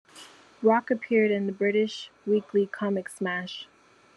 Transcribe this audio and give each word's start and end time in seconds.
Rock 0.63 0.89
appeared 0.89 1.29
in 1.29 1.45
the 1.45 1.51
British 1.51 2.09
weekly 2.25 2.65
comic 2.65 3.07
Smash! 3.07 3.67